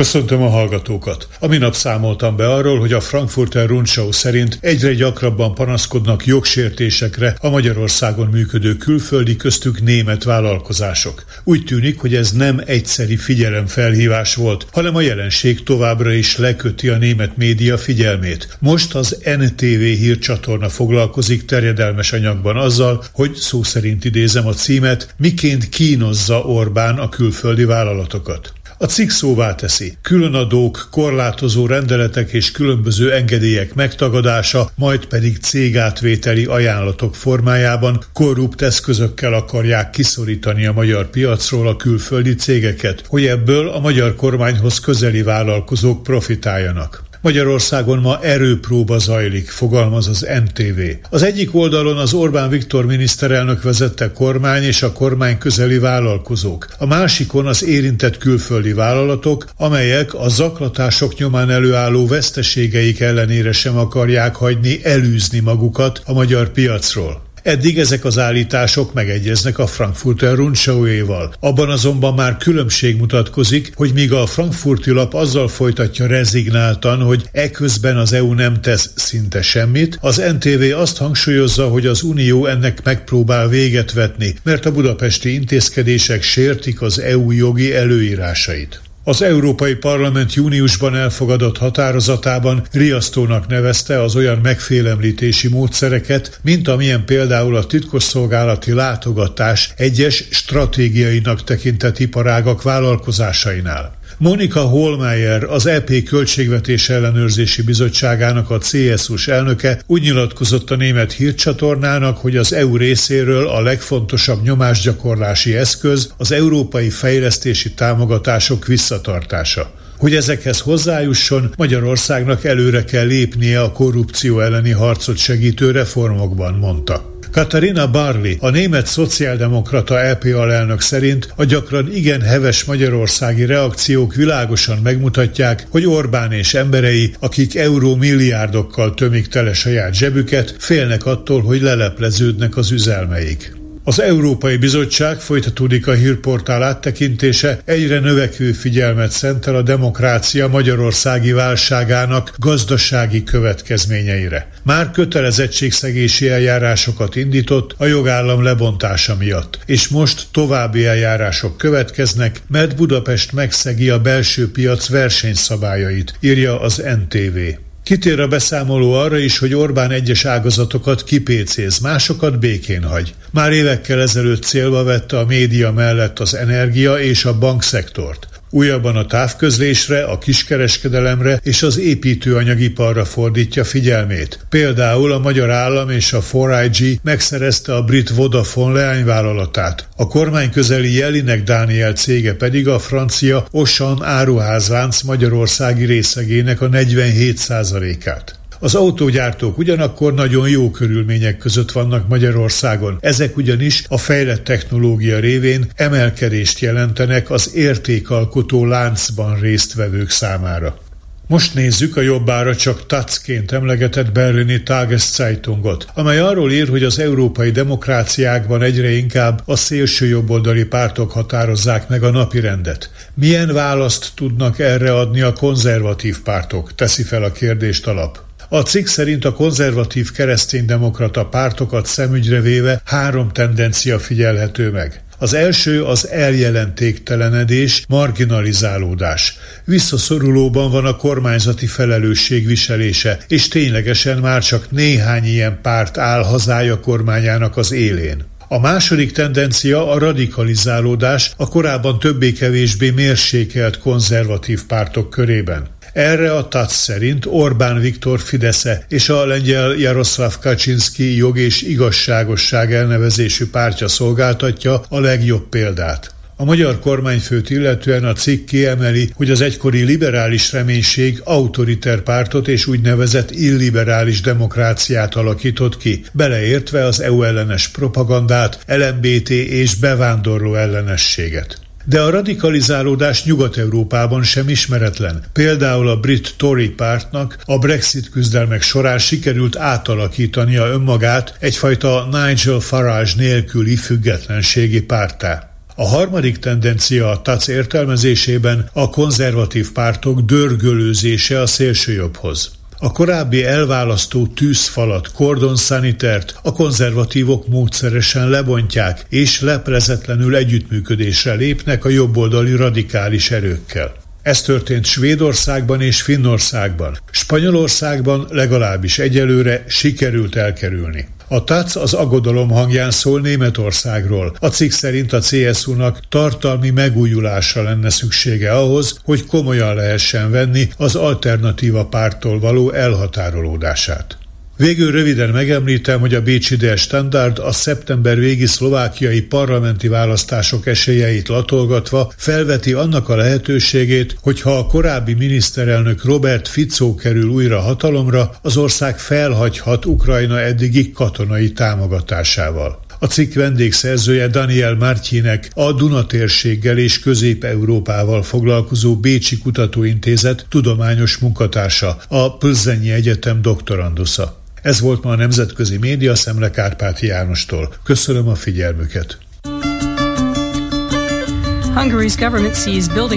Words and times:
Köszöntöm 0.00 0.42
a 0.42 0.48
hallgatókat. 0.48 1.28
A 1.38 1.46
minap 1.46 1.74
számoltam 1.74 2.36
be 2.36 2.48
arról, 2.52 2.78
hogy 2.78 2.92
a 2.92 3.00
Frankfurter 3.00 3.68
Rundschau 3.68 4.12
szerint 4.12 4.58
egyre 4.60 4.94
gyakrabban 4.94 5.54
panaszkodnak 5.54 6.26
jogsértésekre 6.26 7.36
a 7.40 7.48
Magyarországon 7.48 8.26
működő 8.26 8.76
külföldi 8.76 9.36
köztük 9.36 9.82
német 9.82 10.24
vállalkozások. 10.24 11.24
Úgy 11.44 11.64
tűnik, 11.64 12.00
hogy 12.00 12.14
ez 12.14 12.32
nem 12.32 12.62
egyszeri 12.66 13.16
figyelemfelhívás 13.16 14.34
volt, 14.34 14.66
hanem 14.72 14.96
a 14.96 15.00
jelenség 15.00 15.62
továbbra 15.62 16.12
is 16.12 16.36
leköti 16.36 16.88
a 16.88 16.96
német 16.96 17.36
média 17.36 17.78
figyelmét. 17.78 18.56
Most 18.58 18.94
az 18.94 19.18
NTV 19.38 19.80
hírcsatorna 19.80 20.68
foglalkozik 20.68 21.44
terjedelmes 21.44 22.12
anyagban 22.12 22.56
azzal, 22.56 23.04
hogy 23.12 23.34
szó 23.34 23.62
szerint 23.62 24.04
idézem 24.04 24.46
a 24.46 24.52
címet, 24.52 25.14
miként 25.16 25.68
kínozza 25.68 26.38
Orbán 26.38 26.98
a 26.98 27.08
külföldi 27.08 27.64
vállalatokat. 27.64 28.52
A 28.82 28.86
cikk 28.86 29.08
szóvá 29.08 29.54
teszi. 29.54 29.96
Különadók, 30.02 30.88
korlátozó 30.90 31.66
rendeletek 31.66 32.32
és 32.32 32.50
különböző 32.50 33.12
engedélyek 33.12 33.74
megtagadása, 33.74 34.70
majd 34.74 35.06
pedig 35.06 35.38
cégátvételi 35.38 36.44
ajánlatok 36.44 37.14
formájában 37.16 38.04
korrupt 38.12 38.62
eszközökkel 38.62 39.34
akarják 39.34 39.90
kiszorítani 39.90 40.66
a 40.66 40.72
magyar 40.72 41.10
piacról 41.10 41.68
a 41.68 41.76
külföldi 41.76 42.34
cégeket, 42.34 43.04
hogy 43.08 43.26
ebből 43.26 43.68
a 43.68 43.80
magyar 43.80 44.14
kormányhoz 44.14 44.80
közeli 44.80 45.22
vállalkozók 45.22 46.02
profitáljanak. 46.02 47.09
Magyarországon 47.22 47.98
ma 47.98 48.18
erőpróba 48.22 48.98
zajlik, 48.98 49.48
fogalmaz 49.48 50.08
az 50.08 50.26
NTV. 50.44 50.80
Az 51.10 51.22
egyik 51.22 51.54
oldalon 51.54 51.96
az 51.96 52.12
Orbán 52.12 52.48
Viktor 52.48 52.86
miniszterelnök 52.86 53.62
vezette 53.62 54.12
kormány 54.12 54.62
és 54.62 54.82
a 54.82 54.92
kormány 54.92 55.38
közeli 55.38 55.78
vállalkozók. 55.78 56.66
A 56.78 56.86
másikon 56.86 57.46
az 57.46 57.64
érintett 57.64 58.18
külföldi 58.18 58.72
vállalatok, 58.72 59.46
amelyek 59.56 60.14
a 60.14 60.28
zaklatások 60.28 61.14
nyomán 61.14 61.50
előálló 61.50 62.06
veszteségeik 62.06 63.00
ellenére 63.00 63.52
sem 63.52 63.78
akarják 63.78 64.34
hagyni 64.34 64.84
elűzni 64.84 65.38
magukat 65.38 66.02
a 66.04 66.12
magyar 66.12 66.48
piacról. 66.52 67.29
Eddig 67.42 67.78
ezek 67.78 68.04
az 68.04 68.18
állítások 68.18 68.92
megegyeznek 68.92 69.58
a 69.58 69.66
Frankfurter 69.66 70.34
Rundschau-éval. 70.34 71.34
Abban 71.40 71.70
azonban 71.70 72.14
már 72.14 72.36
különbség 72.36 72.96
mutatkozik, 72.96 73.72
hogy 73.74 73.92
míg 73.92 74.12
a 74.12 74.26
frankfurti 74.26 74.90
lap 74.90 75.14
azzal 75.14 75.48
folytatja 75.48 76.06
rezignáltan, 76.06 77.02
hogy 77.02 77.28
eközben 77.32 77.96
az 77.96 78.12
EU 78.12 78.32
nem 78.32 78.60
tesz 78.60 78.90
szinte 78.94 79.42
semmit, 79.42 79.98
az 80.00 80.22
NTV 80.38 80.62
azt 80.76 80.96
hangsúlyozza, 80.96 81.68
hogy 81.68 81.86
az 81.86 82.02
Unió 82.02 82.46
ennek 82.46 82.84
megpróbál 82.84 83.48
véget 83.48 83.92
vetni, 83.92 84.34
mert 84.42 84.66
a 84.66 84.72
budapesti 84.72 85.34
intézkedések 85.34 86.22
sértik 86.22 86.82
az 86.82 87.00
EU 87.00 87.30
jogi 87.30 87.74
előírásait. 87.74 88.80
Az 89.10 89.22
Európai 89.22 89.74
Parlament 89.74 90.34
júniusban 90.34 90.96
elfogadott 90.96 91.58
határozatában 91.58 92.66
riasztónak 92.72 93.46
nevezte 93.46 94.02
az 94.02 94.16
olyan 94.16 94.38
megfélemlítési 94.38 95.48
módszereket, 95.48 96.40
mint 96.42 96.68
amilyen 96.68 97.04
például 97.04 97.56
a 97.56 97.66
titkosszolgálati 97.66 98.72
látogatás 98.72 99.72
egyes 99.76 100.24
stratégiainak 100.30 101.44
tekintett 101.44 101.98
iparágak 101.98 102.62
vállalkozásainál. 102.62 103.99
Monika 104.22 104.60
Holmeyer, 104.60 105.44
az 105.44 105.66
EP 105.66 106.02
Költségvetés 106.02 106.88
Ellenőrzési 106.88 107.62
Bizottságának 107.62 108.50
a 108.50 108.58
CSU-s 108.58 109.28
elnöke 109.28 109.80
úgy 109.86 110.02
nyilatkozott 110.02 110.70
a 110.70 110.76
német 110.76 111.12
hírcsatornának, 111.12 112.18
hogy 112.18 112.36
az 112.36 112.52
EU 112.52 112.76
részéről 112.76 113.48
a 113.48 113.60
legfontosabb 113.60 114.42
nyomásgyakorlási 114.42 115.56
eszköz 115.56 116.12
az 116.16 116.32
európai 116.32 116.90
fejlesztési 116.90 117.72
támogatások 117.72 118.66
visszatartása. 118.66 119.70
Hogy 119.98 120.14
ezekhez 120.14 120.60
hozzájusson, 120.60 121.54
Magyarországnak 121.56 122.44
előre 122.44 122.84
kell 122.84 123.06
lépnie 123.06 123.62
a 123.62 123.72
korrupció 123.72 124.40
elleni 124.40 124.70
harcot 124.70 125.16
segítő 125.16 125.70
reformokban, 125.70 126.54
mondta. 126.54 127.18
Katarina 127.30 127.90
Barley, 127.90 128.36
a 128.38 128.50
német 128.50 128.86
szociáldemokrata 128.86 130.00
EP 130.00 130.24
alelnök 130.24 130.80
szerint 130.80 131.32
a 131.36 131.44
gyakran 131.44 131.92
igen 131.94 132.20
heves 132.20 132.64
magyarországi 132.64 133.44
reakciók 133.44 134.14
világosan 134.14 134.78
megmutatják, 134.78 135.66
hogy 135.68 135.86
Orbán 135.86 136.32
és 136.32 136.54
emberei, 136.54 137.14
akik 137.20 137.56
euró 137.56 137.96
milliárdokkal 137.96 138.94
tömik 138.94 139.26
tele 139.26 139.52
saját 139.52 139.94
zsebüket, 139.94 140.54
félnek 140.58 141.06
attól, 141.06 141.42
hogy 141.42 141.60
lelepleződnek 141.60 142.56
az 142.56 142.70
üzelmeik. 142.70 143.59
Az 143.84 144.00
Európai 144.00 144.56
Bizottság 144.56 145.20
folytatódik 145.20 145.86
a 145.86 145.92
hírportál 145.92 146.62
áttekintése, 146.62 147.60
egyre 147.64 147.98
növekvő 147.98 148.52
figyelmet 148.52 149.10
szentel 149.10 149.54
a 149.54 149.62
demokrácia 149.62 150.48
magyarországi 150.48 151.32
válságának 151.32 152.34
gazdasági 152.38 153.22
következményeire. 153.22 154.50
Már 154.62 154.90
kötelezettségszegési 154.90 156.28
eljárásokat 156.28 157.16
indított 157.16 157.74
a 157.76 157.86
jogállam 157.86 158.42
lebontása 158.42 159.16
miatt, 159.16 159.58
és 159.66 159.88
most 159.88 160.26
további 160.32 160.86
eljárások 160.86 161.56
következnek, 161.56 162.42
mert 162.48 162.76
Budapest 162.76 163.32
megszegi 163.32 163.90
a 163.90 164.00
belső 164.00 164.50
piac 164.50 164.88
versenyszabályait, 164.88 166.14
írja 166.20 166.60
az 166.60 166.82
NTV. 167.06 167.38
Kitér 167.82 168.20
a 168.20 168.28
beszámoló 168.28 168.92
arra 168.92 169.18
is, 169.18 169.38
hogy 169.38 169.54
Orbán 169.54 169.90
egyes 169.90 170.24
ágazatokat 170.24 171.04
kipécéz, 171.04 171.78
másokat 171.78 172.38
békén 172.38 172.82
hagy. 172.82 173.14
Már 173.30 173.52
évekkel 173.52 174.00
ezelőtt 174.00 174.42
célba 174.42 174.82
vette 174.82 175.18
a 175.18 175.24
média 175.24 175.72
mellett 175.72 176.18
az 176.18 176.34
energia 176.34 176.98
és 176.98 177.24
a 177.24 177.38
bankszektort. 177.38 178.28
Újabban 178.50 178.96
a 178.96 179.06
távközlésre, 179.06 180.04
a 180.04 180.18
kiskereskedelemre 180.18 181.40
és 181.42 181.62
az 181.62 181.78
építőanyagiparra 181.78 183.04
fordítja 183.04 183.64
figyelmét. 183.64 184.38
Például 184.48 185.12
a 185.12 185.18
magyar 185.18 185.50
állam 185.50 185.90
és 185.90 186.12
a 186.12 186.22
4IG 186.22 187.00
megszerezte 187.02 187.74
a 187.74 187.82
brit 187.82 188.10
Vodafone 188.10 188.80
leányvállalatát. 188.80 189.88
A 189.96 190.06
kormány 190.06 190.50
közeli 190.50 190.96
Jelinek 190.96 191.42
Dániel 191.42 191.92
cége 191.92 192.34
pedig 192.34 192.68
a 192.68 192.78
francia 192.78 193.46
Osan 193.50 194.02
áruházlánc 194.02 195.02
magyarországi 195.02 195.84
részegének 195.84 196.60
a 196.60 196.68
47%-át. 196.68 198.39
Az 198.62 198.74
autógyártók 198.74 199.58
ugyanakkor 199.58 200.14
nagyon 200.14 200.48
jó 200.48 200.70
körülmények 200.70 201.38
között 201.38 201.72
vannak 201.72 202.08
Magyarországon. 202.08 202.98
Ezek 203.00 203.36
ugyanis 203.36 203.84
a 203.88 203.98
fejlett 203.98 204.44
technológia 204.44 205.18
révén 205.18 205.70
emelkedést 205.74 206.58
jelentenek 206.58 207.30
az 207.30 207.54
értékalkotó 207.54 208.64
láncban 208.66 209.40
résztvevők 209.40 210.10
számára. 210.10 210.78
Most 211.26 211.54
nézzük 211.54 211.96
a 211.96 212.00
jobbára 212.00 212.56
csak 212.56 212.86
tacként 212.86 213.52
emlegetett 213.52 214.12
berlini 214.12 214.62
Tageszeitungot, 214.62 215.86
amely 215.94 216.18
arról 216.18 216.52
ír, 216.52 216.68
hogy 216.68 216.82
az 216.82 216.98
európai 216.98 217.50
demokráciákban 217.50 218.62
egyre 218.62 218.90
inkább 218.90 219.42
a 219.44 219.56
szélső 219.56 220.06
jobboldali 220.06 220.64
pártok 220.64 221.10
határozzák 221.10 221.88
meg 221.88 222.02
a 222.02 222.10
napi 222.10 222.40
rendet. 222.40 222.90
Milyen 223.14 223.52
választ 223.52 224.10
tudnak 224.14 224.58
erre 224.58 224.94
adni 224.94 225.20
a 225.20 225.32
konzervatív 225.32 226.22
pártok? 226.22 226.74
Teszi 226.74 227.02
fel 227.02 227.22
a 227.22 227.32
kérdést 227.32 227.86
alap. 227.86 228.28
A 228.52 228.62
cikk 228.62 228.86
szerint 228.86 229.24
a 229.24 229.32
konzervatív 229.32 230.12
kereszténydemokrata 230.12 231.26
pártokat 231.26 231.86
szemügyre 231.86 232.40
véve 232.40 232.82
három 232.84 233.28
tendencia 233.28 233.98
figyelhető 233.98 234.70
meg. 234.70 235.02
Az 235.18 235.34
első 235.34 235.84
az 235.84 236.08
eljelentéktelenedés, 236.08 237.84
marginalizálódás. 237.88 239.38
Visszaszorulóban 239.64 240.70
van 240.70 240.84
a 240.84 240.96
kormányzati 240.96 241.66
felelősség 241.66 242.46
viselése, 242.46 243.18
és 243.28 243.48
ténylegesen 243.48 244.18
már 244.18 244.42
csak 244.42 244.70
néhány 244.70 245.24
ilyen 245.24 245.58
párt 245.62 245.98
áll 245.98 246.22
hazája 246.22 246.80
kormányának 246.80 247.56
az 247.56 247.72
élén. 247.72 248.24
A 248.48 248.58
második 248.58 249.12
tendencia 249.12 249.92
a 249.92 249.98
radikalizálódás 249.98 251.32
a 251.36 251.48
korábban 251.48 251.98
többé-kevésbé 251.98 252.90
mérsékelt 252.90 253.78
konzervatív 253.78 254.64
pártok 254.66 255.10
körében. 255.10 255.66
Erre 255.92 256.32
a 256.34 256.48
TAC 256.48 256.72
szerint 256.72 257.26
Orbán 257.26 257.80
Viktor 257.80 258.20
Fidesze 258.20 258.84
és 258.88 259.08
a 259.08 259.26
lengyel 259.26 259.72
Jaroszláv 259.72 260.38
Kaczynski 260.38 261.16
jog 261.16 261.38
és 261.38 261.62
igazságosság 261.62 262.72
elnevezésű 262.72 263.46
pártja 263.46 263.88
szolgáltatja 263.88 264.82
a 264.88 265.00
legjobb 265.00 265.48
példát. 265.48 266.14
A 266.40 266.44
magyar 266.44 266.78
kormányfőt 266.78 267.50
illetően 267.50 268.04
a 268.04 268.12
cikk 268.12 268.46
kiemeli, 268.46 269.10
hogy 269.14 269.30
az 269.30 269.40
egykori 269.40 269.82
liberális 269.82 270.52
reménység 270.52 271.20
autoriter 271.24 272.00
pártot 272.00 272.48
és 272.48 272.66
úgynevezett 272.66 273.30
illiberális 273.30 274.20
demokráciát 274.20 275.14
alakított 275.14 275.76
ki, 275.76 276.04
beleértve 276.12 276.84
az 276.84 277.00
EU 277.00 277.22
ellenes 277.22 277.68
propagandát, 277.68 278.58
LMBT 278.66 279.30
és 279.30 279.74
bevándorló 279.74 280.54
ellenességet. 280.54 281.58
De 281.90 282.00
a 282.00 282.10
radikalizálódás 282.10 283.24
Nyugat-Európában 283.24 284.22
sem 284.22 284.48
ismeretlen. 284.48 285.24
Például 285.32 285.88
a 285.88 286.00
brit 286.00 286.34
Tory 286.36 286.68
pártnak 286.68 287.38
a 287.44 287.58
Brexit 287.58 288.10
küzdelmek 288.10 288.62
során 288.62 288.98
sikerült 288.98 289.56
átalakítania 289.56 290.66
önmagát 290.66 291.36
egyfajta 291.40 292.08
Nigel 292.10 292.58
Farage 292.58 293.10
nélküli 293.16 293.76
függetlenségi 293.76 294.82
pártá. 294.82 295.50
A 295.74 295.86
harmadik 295.86 296.38
tendencia 296.38 297.10
a 297.10 297.22
TAC 297.22 297.48
értelmezésében 297.48 298.68
a 298.72 298.90
konzervatív 298.90 299.72
pártok 299.72 300.20
dörgölőzése 300.20 301.40
a 301.40 301.46
szélsőjobbhoz. 301.46 302.59
A 302.82 302.92
korábbi 302.92 303.44
elválasztó 303.44 304.26
tűzfalat, 304.26 305.12
kordon 305.12 305.56
szanitert 305.56 306.34
a 306.42 306.52
konzervatívok 306.52 307.48
módszeresen 307.48 308.28
lebontják, 308.28 309.06
és 309.08 309.40
leprezetlenül 309.40 310.36
együttműködésre 310.36 311.34
lépnek 311.34 311.84
a 311.84 311.88
jobboldali 311.88 312.56
radikális 312.56 313.30
erőkkel. 313.30 313.92
Ez 314.22 314.42
történt 314.42 314.84
Svédországban 314.84 315.80
és 315.80 316.02
Finnországban. 316.02 316.98
Spanyolországban 317.10 318.26
legalábbis 318.30 318.98
egyelőre 318.98 319.64
sikerült 319.68 320.36
elkerülni. 320.36 321.08
A 321.32 321.44
TAC 321.44 321.76
az 321.76 321.94
aggodalom 321.94 322.50
hangján 322.50 322.90
szól 322.90 323.20
Németországról. 323.20 324.36
A 324.40 324.46
cikk 324.46 324.70
szerint 324.70 325.12
a 325.12 325.20
CSU-nak 325.20 326.00
tartalmi 326.08 326.70
megújulásra 326.70 327.62
lenne 327.62 327.90
szüksége 327.90 328.52
ahhoz, 328.52 329.00
hogy 329.04 329.26
komolyan 329.26 329.74
lehessen 329.74 330.30
venni 330.30 330.68
az 330.76 330.94
alternatíva 330.94 331.86
pártól 331.86 332.40
való 332.40 332.70
elhatárolódását. 332.70 334.19
Végül 334.60 334.90
röviden 334.90 335.30
megemlítem, 335.30 336.00
hogy 336.00 336.14
a 336.14 336.22
Bécsi 336.22 336.56
Der 336.56 336.78
Standard 336.78 337.38
a 337.38 337.52
szeptember 337.52 338.18
végi 338.18 338.46
szlovákiai 338.46 339.22
parlamenti 339.22 339.88
választások 339.88 340.66
esélyeit 340.66 341.28
latolgatva 341.28 342.12
felveti 342.16 342.72
annak 342.72 343.08
a 343.08 343.16
lehetőségét, 343.16 344.16
hogy 344.20 344.40
ha 344.40 344.58
a 344.58 344.66
korábbi 344.66 345.14
miniszterelnök 345.14 346.04
Robert 346.04 346.48
Fico 346.48 346.94
kerül 346.94 347.28
újra 347.28 347.60
hatalomra, 347.60 348.30
az 348.42 348.56
ország 348.56 348.98
felhagyhat 348.98 349.86
Ukrajna 349.86 350.40
eddigi 350.40 350.90
katonai 350.92 351.52
támogatásával. 351.52 352.80
A 352.98 353.06
cikk 353.06 353.34
vendégszerzője 353.34 354.28
Daniel 354.28 354.74
Martyinek 354.74 355.50
a 355.54 355.72
Dunatérséggel 355.72 356.78
és 356.78 356.98
Közép-Európával 356.98 358.22
foglalkozó 358.22 358.96
Bécsi 358.96 359.38
Kutatóintézet 359.38 360.46
tudományos 360.48 361.18
munkatársa, 361.18 361.98
a 362.08 362.36
Plzenyi 362.36 362.90
Egyetem 362.90 363.42
doktorandusza. 363.42 364.39
Ez 364.62 364.80
volt 364.80 365.02
ma 365.02 365.10
a 365.10 365.16
Nemzetközi 365.16 365.76
Média 365.78 366.14
Szemle 366.14 366.50
Kárpáti 366.50 367.06
Jánostól. 367.06 367.74
Köszönöm 367.82 368.28
a 368.28 368.34
figyelmüket. 368.34 369.18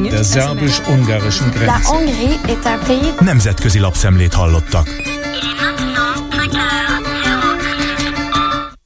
Der 0.09 0.23
szerbus-ungarischen 0.23 1.49
Grenze. 1.49 1.73
Nemzetközi 3.19 3.79
lapszemlét 3.79 4.33
hallottak. 4.33 4.87